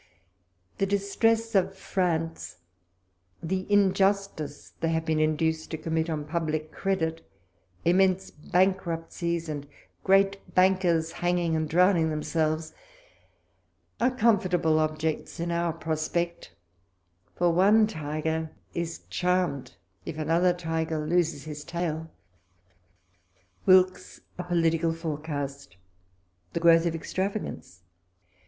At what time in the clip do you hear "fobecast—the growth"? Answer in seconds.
24.93-26.87